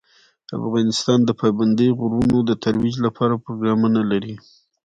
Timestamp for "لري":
4.11-4.35